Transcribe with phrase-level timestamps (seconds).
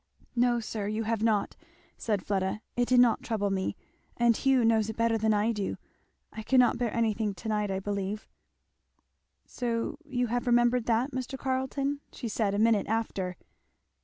[0.35, 1.55] "No sir, you have not,"
[1.95, 3.75] said Fleda, "it did not trouble me
[4.17, 5.77] and Hugh knows it better than I do.
[6.33, 8.27] I cannot bear anything to night, I believe"
[9.45, 11.37] "So you have remembered that, Mr.
[11.37, 13.37] Carleton?" she said a minute after.